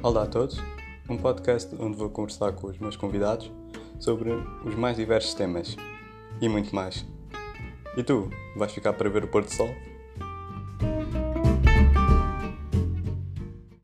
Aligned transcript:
Olá 0.00 0.22
a 0.22 0.26
todos, 0.26 0.58
um 1.10 1.16
podcast 1.16 1.74
onde 1.74 1.96
vou 1.96 2.08
conversar 2.08 2.52
com 2.52 2.68
os 2.68 2.78
meus 2.78 2.96
convidados 2.96 3.50
sobre 3.98 4.30
os 4.64 4.76
mais 4.76 4.96
diversos 4.96 5.34
temas 5.34 5.76
e 6.40 6.48
muito 6.48 6.72
mais. 6.72 7.04
E 7.96 8.02
tu, 8.04 8.30
vais 8.56 8.70
ficar 8.70 8.92
para 8.92 9.10
ver 9.10 9.24
o 9.24 9.28
pôr 9.28 9.42
do 9.42 9.52
sol? 9.52 9.68